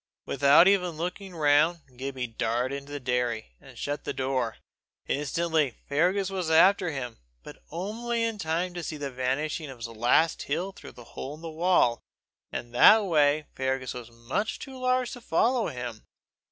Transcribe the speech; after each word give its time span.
Without 0.25 0.67
even 0.67 0.97
looking 0.97 1.35
round, 1.35 1.81
Gibbie 1.95 2.25
darted 2.25 2.75
into 2.75 2.91
the 2.91 2.99
dairy, 2.99 3.51
and 3.61 3.77
shut 3.77 4.03
the 4.03 4.13
door. 4.15 4.57
Instantly 5.05 5.77
Fergus 5.87 6.31
was 6.31 6.49
after 6.49 6.89
him, 6.89 7.19
but 7.43 7.61
only 7.69 8.23
in 8.23 8.39
time 8.39 8.73
to 8.73 8.81
see 8.81 8.97
the 8.97 9.11
vanishing 9.11 9.69
of 9.69 9.77
his 9.77 9.87
last 9.87 10.41
heel 10.41 10.71
through 10.71 10.93
the 10.93 11.03
hole 11.13 11.35
in 11.35 11.41
the 11.41 11.51
wall, 11.51 12.01
and 12.51 12.73
that 12.73 13.05
way 13.05 13.45
Fergus 13.53 13.93
was 13.93 14.09
much 14.09 14.57
too 14.57 14.79
large 14.81 15.11
to 15.11 15.21
follow 15.21 15.67
him. 15.67 16.03